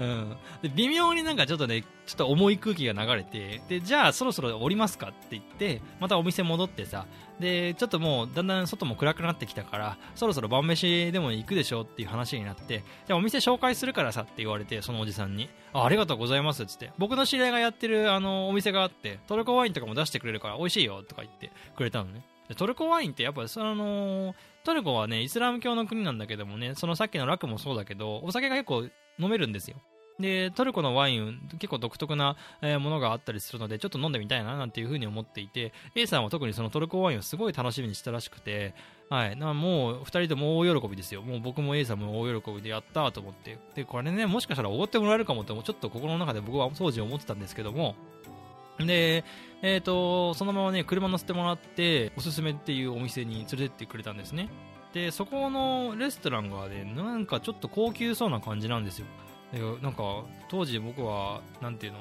[0.04, 7.06] うん、で微妙になんかちょっとねちょっと重い空気が流れてでじゃあそろそろ降りますかって言ってまたお店戻ってさ
[7.40, 15.50] でちょっともうだんだん外も暗くなってきたからそろそろ晩飯でも行くでしょっていう話になってじゃあお店紹介するからさって言われてそのおじさんに。
[15.76, 16.92] あありがとうございますっつって。
[17.00, 22.24] 僕の知り合いがやってるあのお店があってトルコワインとかも出してくれるから美味しいよとか言ってくれたのね。
[22.48, 28.84] でトルコワインってやっぱそのトルコはねイスラム教の国なんだけどもねそのさっきのラクもそうだけどお酒が結構
[29.20, 29.78] 飲めるんですよ。
[30.20, 38.74] でトルコのワイン結構独特な、ものがあったりするのでちょっと飲んでみたいななんていうふうに思っていて A さんは特にそのトルコワインをすごい楽しみにしたらしくて、
[39.10, 41.22] はい、なもう2人とも大喜びですよ。
[41.22, 43.58] もう僕も A さんも大喜びでやったと思って。
[43.76, 47.96] でこれねもしかしたらおごってもらえるかもってちょっと心の中で僕は当時思ってたんですけども。
[48.80, 49.24] で、
[49.62, 54.50] えー、とそのままね車乗せてもらっておすすめっていうお店に連れてってくれたんですね。
[54.94, 59.08] でそこのレストランがねなんかちょっと高級そうな感じなんですよ。
[59.60, 62.00] なんか当時僕はなんていうの？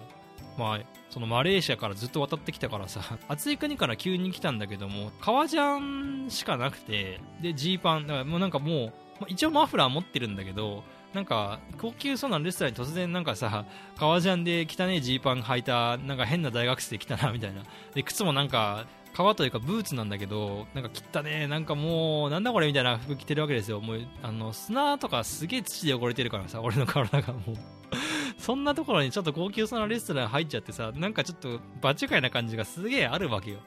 [0.58, 5.78] まあそのマレーシアからずっと渡ってきたからさ 暑い国から急に来たんだけども革ジャ
[6.26, 10.84] ンしかなくてでジーパンだからもうなんかもう一応マフラー持ってるんだけど
[11.14, 13.64] なんか高級そうなレストランに突然なんかさ
[13.96, 17.62] 革ジャンで汚ねえジーパン履いたなんか変な大学生来たなみたいな。
[17.94, 23.80] で靴もなんか革というかブーツなんだけどなんか汚ねなんかもうなんだこれみたいな服着てるわけですよ。
[23.80, 27.56] もうあの砂とかすげえ土で汚れてるからさ俺の体がもう。
[28.38, 33.58] そんなところにちょっと高級そうなレストラン入っちゃってさなんかちょっと場違いな感じがすげえあるわけよ。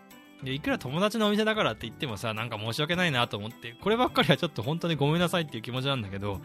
[0.44, 6.42] でいくら友達のお店だからって言ってもさなんか申し訳ないなと思ってこればっかりはちょっと本当にごめんなさいっていう気持ちなんだけど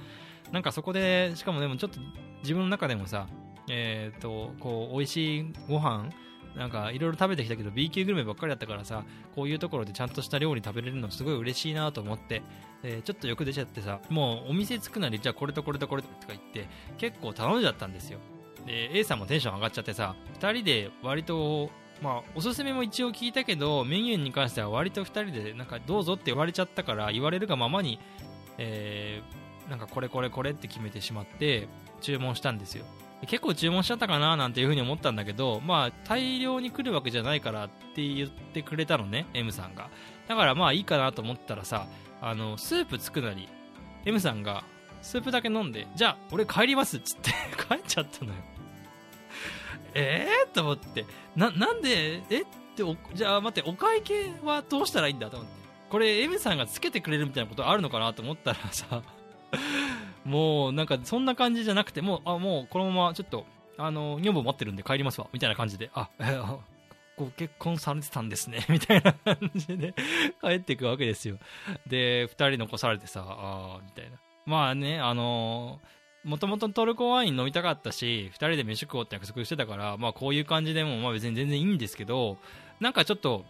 [0.52, 1.98] なんかそこでしかもでもちょっと
[2.42, 3.26] 自分の中でもさ
[3.68, 6.10] えっ、とこう美味しいご飯
[6.56, 12.42] なんかいろいろ食べてきたけど B 級グルメばっかりだったからさこういうところでちゃんとした料理食べれるのすごい嬉しいなと思って、
[12.82, 18.18] でちょっと欲出ちゃってさもうお店着くなりじゃあこれとこれとこれとか言って結構頼んじゃったんですよ。
[18.66, 21.70] で A さんもテンション上がっちゃってさ2人で割と
[22.02, 28.00] まあ、おすすめも一応聞いたけどメニューに関しては割と2人でなんかどうぞって言われちゃったから言われるがままに、
[28.56, 31.68] えーなんかこれこれこれって決めてしまって
[32.00, 32.84] 注文したんですよ。
[33.26, 39.90] 結構注文しちゃったかななんていう風に思ったんだけど、まあ、大量に来るわけじゃないからって言ってくれたのね M さんが。
[40.26, 41.86] だからまあいいかなと思ったらさ
[42.22, 43.48] あのスープつくなり
[44.04, 44.64] M さんが
[45.02, 47.30] スープだけ飲んでじゃあ俺帰りますっつって
[47.68, 48.36] 帰っちゃったのよ。
[49.94, 50.54] えー？
[50.54, 51.04] と思って。
[51.36, 52.22] ななんで？
[52.30, 52.42] え？
[52.42, 52.44] っ
[52.76, 52.82] て
[53.14, 55.60] じゃあ待ってお会計はどうしたらいいんだと思って。
[55.90, 59.02] これ M さんがつけてくれるみたいなことあるのかなと思ったらさ
[60.30, 63.44] もうなんかそんな感じじゃなくてもうあもうこのままちょっと
[63.76, 65.90] あの女房待ってるんで帰りますわみたいな感じで。
[65.94, 66.58] あえーあ
[67.16, 69.94] ご結婚されてたんですね みたいな感じで
[70.40, 71.38] 帰っていくわけですよ。
[71.86, 74.16] で2人残されてさあみたいな。
[74.46, 75.80] まあねあの
[76.24, 82.38] もともとトルコワイン飲みたかったし2人で飯食おうって約束してたからまあこういう感じでもまあ別に全然いいんですけど
[82.78, 83.44] なんかちょっと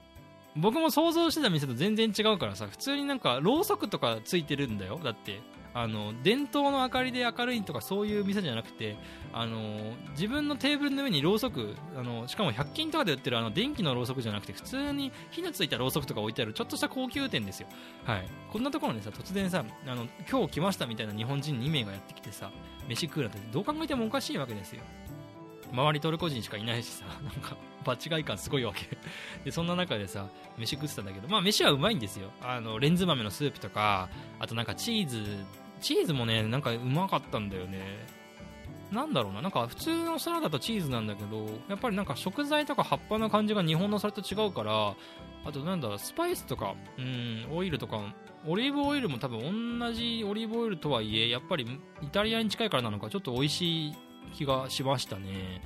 [0.57, 5.01] 僕も想像してた店と全然違うからさ普通になんかろうそくとかついてるんだよ。
[5.03, 5.41] だって
[5.73, 8.97] あの伝統の明かりで明るいとかそういう店じゃなくて
[9.33, 17.69] あの自分のテーブルの上にろうそくあのしかも100均とかで売ってるあの電気のろうそくじゃなくて普通に火のついたろうそくとか置いてあるちょっとした高級店ですよ、
[18.05, 22.51] はい、こんなところにさ突然さあの今日来ましたみたいな日本人2名がやってきてさ
[22.89, 24.83] 飯食うなんてどう考えてもおかしいわけですよ。
[25.73, 27.57] 周りトルコ人しかいないしさなんか。
[27.85, 28.97] 場違い感すごいわけ。
[29.45, 32.31] でそんな中でさ飯食ってたんだけどまあ飯はうまいんですよ。
[32.43, 35.45] あのレンズ豆のスープとかあとなんかチーズ
[35.81, 37.81] チーズもねなんかうまかったんだよね。
[38.93, 39.41] なんだろうな。
[39.41, 44.97] なんか普通のサラダとチーズなんだけどやっぱりなんか食材とか葉っぱの感じが日本のそれと違うから
[45.45, 48.01] あとなんだろうスパイスとかうんオイルとか
[48.47, 51.67] オリーブオイルも多分同じオリーブオイルとはいえやっぱり
[52.03, 53.95] イタリアに近いからなのかちょっと美味しい
[54.35, 55.63] 気がしましたね。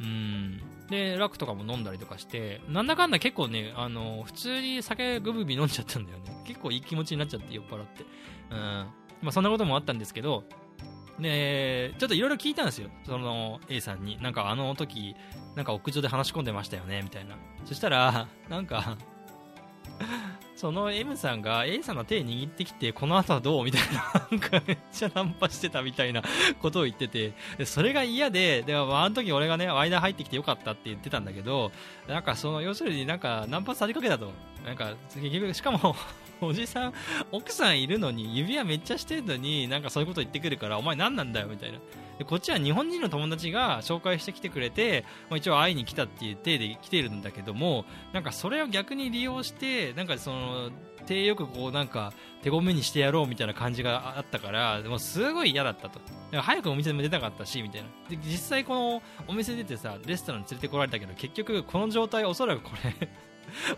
[0.00, 0.60] うん。
[0.90, 8.04] でラクとかも飲んだりとかしてなんだかんだ結構ねあの普通に酒グビグビ飲んじゃったんだよね 結構いい気持ちになっちゃって酔っ払って
[8.50, 8.90] うんま
[9.28, 10.44] あそんなこともあったんですけど
[11.18, 12.90] で、ちょっといろいろ聞いたんですよ。
[13.04, 14.20] その A さんに。
[14.20, 15.14] なんかあの時、
[15.54, 17.36] なんか屋上で話し込んでましたよね、みたいな。
[17.64, 18.96] そしたら、なんか、
[20.64, 23.64] その M さんが A さんの手握ってきて、この後はどう？
[23.66, 26.22] みたいな、 なんかめっちゃナンパしてたみたいな
[26.62, 27.34] ことを言ってて、
[27.66, 31.70] それが嫌で、でも、あの時俺がね、間入ってきてよかったって言ってたんだけど、
[32.08, 34.32] なんかその、要するになんかナンパされかけたと。
[34.64, 35.94] なんか、結局、しかも
[36.40, 36.92] おじさん、
[37.32, 41.78] 奥さんいるのに、指輪めっちゃしてるのに、なんかそういうこと言ってくるから、お前何なんだよ、みたいな。
[42.18, 50.70] でこっちは日本人の友達が紹介してきてくれて、まあ、一応会いに来たっていう体で来てるんだけども、なんかそれを逆に利用して、なんかその、
[51.06, 56.00] 手よくこうなんか手ごめにしてやろうみたいな感じがあったから、でもすごい嫌だったと。
[56.32, 57.88] 早くお店でも出たかったし、みたいな。
[58.08, 63.08] で、実際このお店出てさ、レストランに連れてこられたけど、結局この状態おそらくこれ、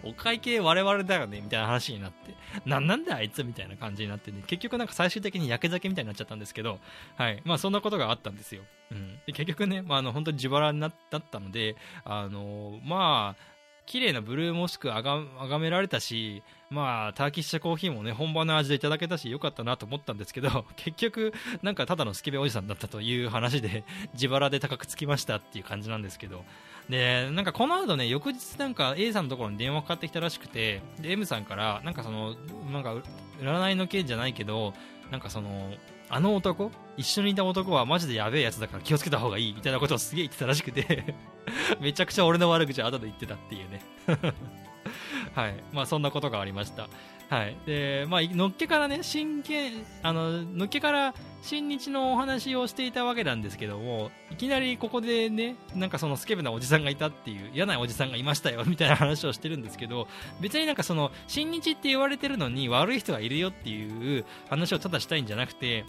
[0.03, 2.35] お会計我々だよねみたいな話になって、
[2.65, 6.79] なんなんだあいつみたいな感じになってね、結局なんか最終的に焼け酒みたいになっちゃったんですけど、
[7.17, 7.43] はい。
[7.45, 8.63] まあそんなことがあったんですよ。
[8.91, 9.19] うん。
[9.27, 26.45] で、結局ね、まああの、本当に自腹になったので、あのまあ、綺麗なブルーモスクあがあがめられたし、まあ、ターキッシュコーヒーもね、本場の味でいただけたし、よかったなと思ったんですけど、 結局、なんかただのスケベおじさんだったという話で、自腹で高くつきましたっていう感じなんですけど、
[26.89, 32.35] で、なんかこの後ね、翌日なんか A さんのところに電話かかってきたらしくて、で、M さんから、なんかその、
[32.73, 32.95] なんか、
[33.41, 34.73] 占いの件じゃないけど、
[35.11, 35.73] なんかその、
[36.09, 41.17] あの男一緒にいた男はマジでやべえやつだから気をつけた方がいいみたいなことをすげえ言ってたらしくて
[41.81, 43.83] めちゃくちゃ俺の悪口を後で言ってたっていうね。
[45.35, 45.55] はい。
[45.73, 46.89] まあそんなことがありました。
[47.29, 60.07] はいでまあのっけからね真剣あののっけから新日のお話をしていたわけなんですけどもいきなりここでねなんかそのスケベなおじさんがいたっていう嫌なおじさんがいましたよみたいな話をしてるんですけど
[60.41, 65.85] 別になんかその新日って言われてるのに悪い人がいるよっていう話をただしたいんじゃなくて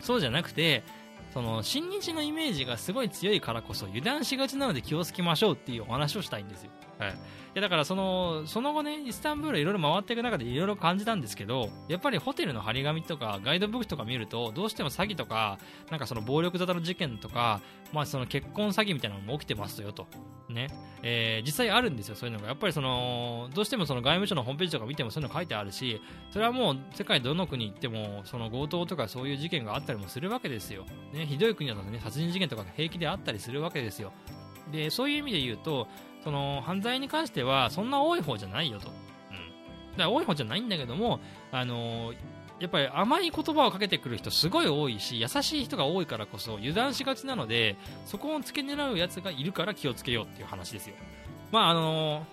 [0.00, 0.84] そうじゃなくて
[1.34, 6.70] その新日のイメージがすごい強いからこそ油断しがちなので気をつけましょうっていうお話をしたいんですよ。
[6.98, 7.14] はい、い
[7.54, 15.58] やだからそのその後ねイスタンブールいろいろ回っていく中でいろいろ感じたんですけどやっぱりホテルの張り紙とかガイドブックとか見るとどうしても詐欺とか
[15.90, 17.60] なんかその暴力沙汰の事件とか、
[17.92, 20.06] まあ、その結婚詐欺みたいなのも起きてますよと、
[20.48, 20.68] ね。
[21.02, 22.48] えー実際あるんですよそういうのが。
[22.48, 34.12] やっぱりそのどうしてもその外務省のホームページとか見てもそういうの書いてあるしそれはもう世界どの国行ってもその強盗とかそういう事件があったりもするわけですよ、ね、ひどい国だとね殺人事件とか平気であったりするわけですよ。
[34.72, 35.86] でそういう意味で言うと
[36.26, 38.94] その犯罪に関してはそんな多い方じゃないよと、うん、
[39.92, 41.20] だから多い方じゃないんだけども
[41.52, 42.14] あの
[42.58, 50.96] やっぱり甘い言葉をかけてくる人すごい多いし優しい人が多いからこそ油断しがちなのでそこを付け狙うやつがいるから気をつけようっていう話ですよ。
[51.52, 52.26] まああの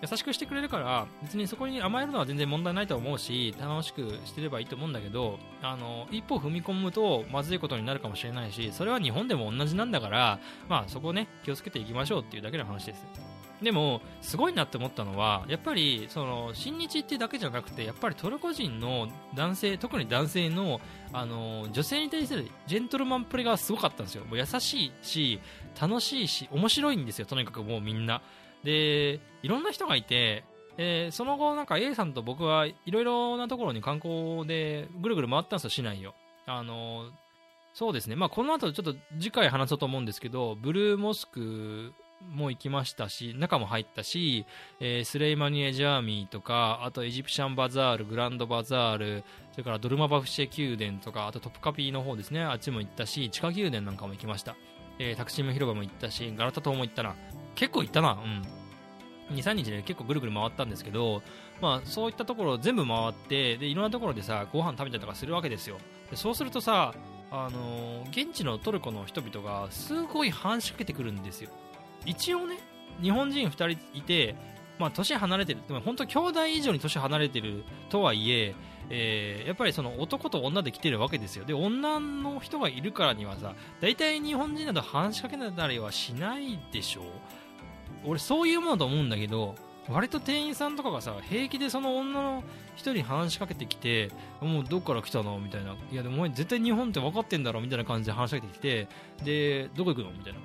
[0.00, 13.33] 優しくしてくれるから別にそこに甘えるのは全然問題ないと思うし楽しくしてればいいと思うんだけどあの一歩踏み込むとまずいことになるかもしれないしそれは日本でも同じなんだからまあそこをね気をつけていきましょうっていうだけの話です。
[13.62, 20.80] でもすごいなって思ったのはやっぱりその親日ってだけじゃなくてやっぱりトルコ人の男性特に男性の
[21.12, 24.24] あの女性に対するジェントルマンプレがすごかったんですよ。
[24.24, 25.40] もう優しいし
[25.80, 28.22] 楽しいし面白いんですよとにかくもうみんな。
[28.64, 30.44] でいろんな人がいて
[30.76, 36.14] えーその後なんか A さんと僕はいろいろなところに観光でぐるぐる回ったんですよ市内を。
[36.46, 37.10] あの
[37.72, 38.16] そうですね。
[38.16, 41.92] まあこの後ちょっと次回話そうと思うんですけどブルーモスク
[42.32, 44.46] も行きましたし中も入ったし、
[44.80, 52.42] えースレイマニエ・ジャーミーとかあとエジプシャン・バザールグランド・バザールそれからドルマバフシェ宮殿とかあとトプカピーの方ですね。
[52.42, 54.56] あっちも行ったし地下宮殿なんかも行きました、
[54.98, 57.14] えータクシム広場も行ったしガラタ島も行ったな。
[57.54, 58.12] 結構行ったな。
[58.12, 58.42] うん。
[59.36, 61.22] 23日で結構ぐるぐる回ったんですけど、
[61.60, 65.78] まあ、そういったところ全部回ってでいろんなところでさご飯食べたりとかするわけですよ。
[66.10, 66.94] でそうするとさ、
[67.30, 71.50] あのー現地のトルコの人々がすごい話しかけてくるんですよ。
[72.06, 72.58] 一応ね
[73.02, 74.36] 日本人2人いて、
[74.78, 75.60] まあ、年離れてる。
[75.66, 78.54] でも本当兄弟以上に年離れてるとはいえ
[78.90, 81.44] えーやっぱりその男と女で来てるわけですよ。
[81.44, 87.02] で女の人がいるからにはさ大体日本人など話しかけたりはしないでしょ。
[88.04, 89.54] 俺そういうものだと思うんだけど
[89.88, 92.44] 割と店員さんとかがさ平気でその女の
[92.76, 95.38] 人に話しかけてきてもうどっから来たの？
[95.38, 95.76] みたいな。
[95.90, 97.60] いやでもお前絶対日本って分かってんだろ？
[97.60, 98.88] みたいな感じで話しかけてきて
[99.24, 100.10] でどこ行くの？
[100.10, 100.38] みたいな。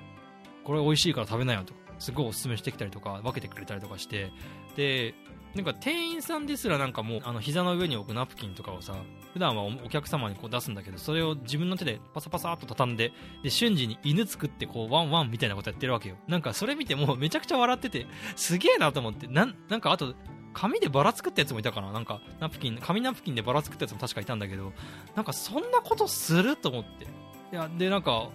[0.70, 4.30] これ美味しいから食べなよとかすごいおすすめしてきたりとか分けてくれたりとかして。
[4.76, 5.14] で
[5.56, 8.94] なんか店員さんですらなんかもうあの膝の上に置くナプキンとかをさ
[9.32, 13.12] 普段はおお客様にこう出すんだけどそれを自分の手でパサパサっと畳んで
[13.42, 16.14] で瞬時に犬作ってこうワンワンみたいなことやってるわけよ。
[16.28, 18.06] なんかそれ見てもうめちゃくちゃ笑ってて
[18.36, 19.26] すげえなと思って。
[19.26, 20.14] なんなんかあと
[20.52, 21.90] 紙でバラ作ったやつもいたかな。
[21.90, 24.72] なんかナプキン紙ナプキンでバラ作ったやつも確かいたんだけど
[25.16, 27.06] なんかそんなことすると思って。
[27.52, 28.28] いやでなんか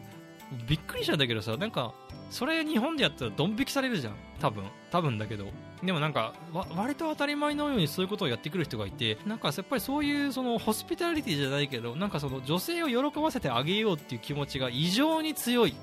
[0.67, 1.93] びっくりしたんだけどさなんか
[2.29, 4.15] それ日本でやったらドン引きされるじゃん。
[4.39, 4.63] 多分。
[4.91, 5.45] 多分だけど。
[5.83, 6.33] でもなんか
[6.75, 15.75] 割と当たり前のようにそういうことをやってくる人がいてなんかやっぱりそういうそのホスピタリティじゃないけどなんかその女性を喜ばせてあげようっていう気持ちが異常に強い。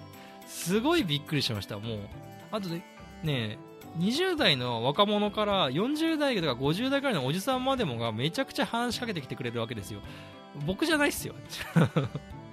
[0.46, 1.98] すごいびっくりしましたもう。
[2.50, 2.82] あとで
[3.22, 3.58] ね
[3.98, 10.00] 20代の若者から40代とか50代くらいのおじさんまでもがめちゃくちゃ話しかけてきてくれるわけですよ。
[10.66, 11.34] 僕じゃないっすよ。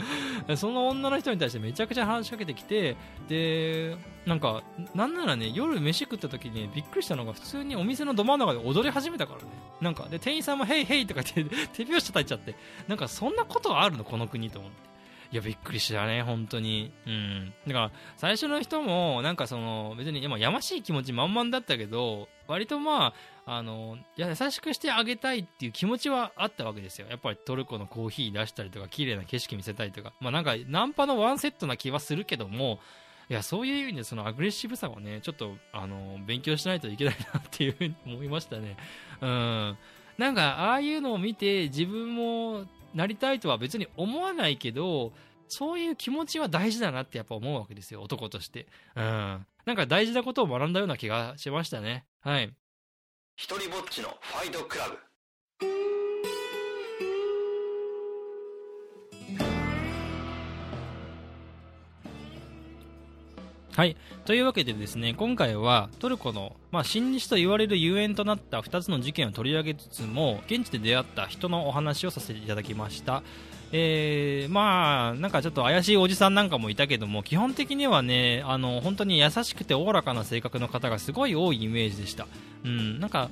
[0.58, 2.96] その女の人に対してめちゃくちゃ話しかけてきて
[3.28, 4.64] でなんか
[4.96, 9.48] なんならね夜飯食った時にびっくりしたのが普通にお店のど真ん中で踊り始めたからね。
[9.82, 12.56] なんかで店員さんも「ヘイヘイ」とか言って手拍子叩いちゃって。
[12.88, 14.04] なんかそんなことあるの？
[14.04, 14.90] この国と思って。
[15.32, 16.92] いやびっくりしたね本当に。
[17.06, 17.54] うん。
[17.68, 23.14] だから最初の人もなんかその別にやましい気持ち満々だったけど割とま
[23.46, 27.08] ああの優しくしてあげたいっていう気持ちはあったわけですよ。
[27.10, 30.14] やっぱりトルコのコーヒー出したりとか綺麗な景色見せたりとか。
[30.20, 32.80] まあなんかナンパのワンセットな気はするけども
[33.30, 38.78] いやそういう意味でそのアグレッシブさをねちょっとあの勉強しないといけないなっていうふうに思いましたね。
[39.22, 39.78] うん。
[40.18, 45.12] なんかああいうのを見て自分もなりたいとは別に思わないけど
[45.48, 48.68] そういう気持ちは大事だなってやっぱ思うわけですよ男として。
[48.96, 49.46] うん。
[49.66, 52.06] なんか大事なことを学んだような気がしましたね。
[52.22, 52.54] はい。
[53.36, 55.99] 一人ぼっちのファイトクラブ。
[63.80, 63.96] はい。
[64.26, 73.24] というわけでですね、今回はトルコの、まあ、新日と言われるゆえんとなった2つの事件を取り上げつつも、現地で出会った人のお話をさせていただきました。
[73.72, 82.28] えー、まあ、なんかちょっと怪しいおじさんなんかもいたけども、基本的にはね、あの、本当に優しくておおらかな性格の方がすごい多いイメージでした。
[82.66, 83.30] うん、なんか、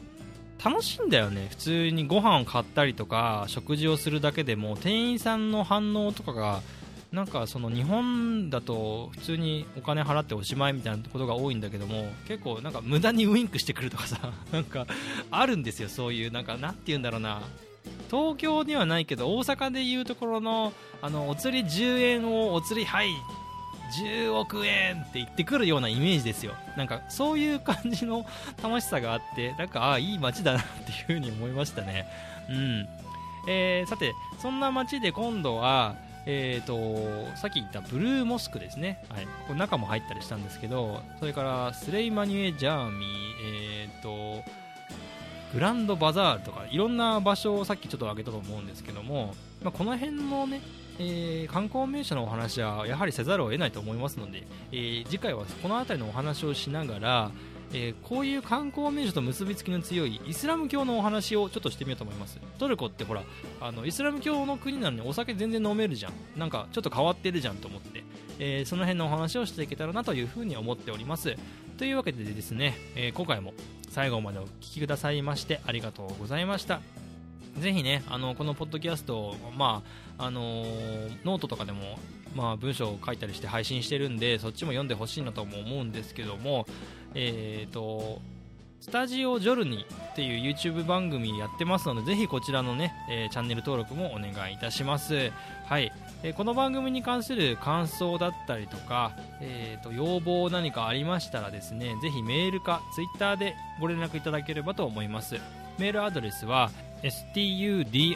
[0.64, 1.48] 楽しいんだよね。
[1.50, 6.62] 普通にご飯を買ったりとか、食事をするだけでも、店員さんの反応とかが、
[7.12, 14.86] なんかその日本だと普通にお金払っておしまいみたいなことが多いんだけども結構なんか無駄にウインクしてくるとかさ なんか
[15.32, 17.41] あるんですよそういうなんかなんて言うんだろうな
[18.12, 23.10] 東京にはないけど大阪でいうところのあのお釣り10円をお釣りはい
[24.01, 26.53] 10億円って言ってくるようなイメージですよ。
[26.76, 28.26] なんかそういう感じの
[28.62, 32.05] 楽しさがあってなんかああいい街だなっていう風に思いましたね。
[32.49, 32.88] うん。
[33.47, 35.95] えーさてそんな街で今度は
[36.30, 43.07] えー、とさっき言ったブルーモスクですね、はい、ここ中も入ったりしたんですけどそれからスレイマニュエ・ジャーミー、
[43.86, 44.43] えー、と
[45.53, 50.61] グランドバザールとかいろんな場所をさっきちょっと挙げたと思うんですけども、まあ、この辺のね、
[50.99, 57.32] えー観光名所のお話はやはりせざるを得ないと思いますので、えー次回はこの辺りのお話をしながら、
[57.74, 62.39] えーこういう観光名所と結びつきの強いイスラム教のお話をちょっとしてみようと思います。
[62.57, 63.24] トルコってほら
[63.59, 66.13] あのイスラム教の国なのにお酒全然飲めるじゃん。
[66.38, 68.03] なんかちょっと変わってるじゃんと思って、
[68.39, 71.36] えーその辺のお話をしていけたらなというふうに思っております。
[71.78, 73.53] というわけでですね、えー今回も
[73.89, 76.82] 最後までお聞きくださいましてありがとうございました。
[77.59, 79.82] ぜひね、あのこのポッドキャストを、ま
[80.20, 80.63] ああの
[81.26, 81.97] ノートとかでも、
[82.36, 86.68] まあ、文章を書いたりして配信してるんで、そっちも読んでほしいなとも思うんですけども、
[87.20, 88.22] えー、と
[88.80, 95.32] スタジオジョルニっていう YouTube 番組やってますので、ぜひこちらのね、えーチャンネル登録もお願いいたします。
[95.65, 95.91] はい、
[96.22, 105.39] えーこの番組に関する感想だったりとか、えー、と要望何かありましたらですね、ぜひメールか Twitter でご連絡いただければと思います。
[105.80, 106.70] メールアドレスは
[107.01, 108.15] studiogorni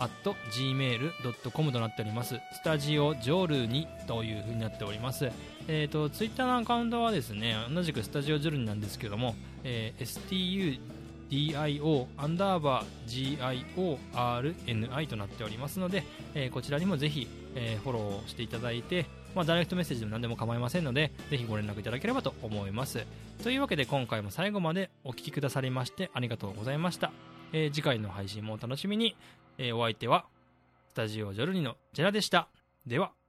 [0.00, 2.40] at gmail.com となっております。
[2.52, 5.30] スタジオジョルニという風になっております。
[5.72, 10.80] えっ、と、ツイッターのアカウントはですね、同じくスタジオジョルニなんですけども、えー
[11.30, 16.02] studio アンダーバー GIORNI となっておりますので、
[16.34, 19.06] えーこちらにもぜひ、えーフォローしていただいて、
[19.36, 23.06] まあ、ダイレクトメッセージでも何でも構いませんので、ぜひご連絡いただければと思います。
[23.44, 27.12] というわけで今回も最後までお聞きくださりましてありがとうございました。
[27.52, 29.14] えー次回の配信もお楽しみに。
[29.56, 30.24] えーお相手は、
[30.88, 32.48] スタジオジョルニのジェラでした。
[32.88, 33.19] では。